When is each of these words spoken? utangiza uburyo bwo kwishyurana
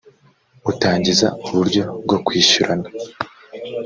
utangiza 0.71 1.27
uburyo 1.45 1.83
bwo 2.03 2.17
kwishyurana 2.25 2.87